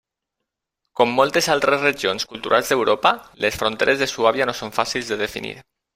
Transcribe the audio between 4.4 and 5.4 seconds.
no són fàcils de